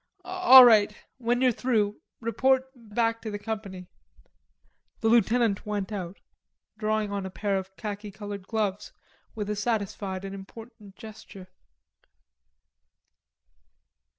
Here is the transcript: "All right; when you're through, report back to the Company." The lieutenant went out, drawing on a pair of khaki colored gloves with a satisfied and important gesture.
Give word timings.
"All 0.25 0.65
right; 0.65 0.91
when 1.19 1.41
you're 1.41 1.51
through, 1.51 2.01
report 2.21 2.63
back 2.75 3.21
to 3.21 3.29
the 3.29 3.37
Company." 3.37 3.85
The 5.01 5.09
lieutenant 5.09 5.63
went 5.63 5.91
out, 5.91 6.17
drawing 6.79 7.11
on 7.11 7.23
a 7.23 7.29
pair 7.29 7.55
of 7.55 7.75
khaki 7.77 8.09
colored 8.09 8.47
gloves 8.47 8.93
with 9.35 9.47
a 9.47 9.55
satisfied 9.55 10.25
and 10.25 10.33
important 10.33 10.95
gesture. 10.95 11.49